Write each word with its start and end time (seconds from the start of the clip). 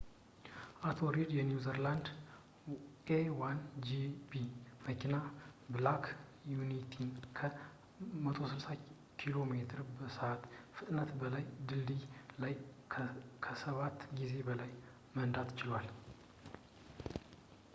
አቶ 0.89 0.99
ሪድ 1.15 1.31
የኒውዚላንድ 1.37 2.05
a1gp 3.17 4.31
መኪና 4.85 5.15
ብላክ 5.73 6.05
ቢዩቲን 6.61 7.11
ከ 7.39 7.51
160 8.29 8.73
ኪሜ 9.21 9.53
በሰዕት 9.99 10.41
ፍጥነት 10.79 11.11
በላይ 11.23 11.45
በድልድዩ 11.51 12.01
ላይ 12.43 12.53
ከሰባት 13.47 14.01
ጊዜ 14.21 14.33
በላይ 14.49 14.73
መንዳት 15.19 15.51
ችሏል 15.61 15.87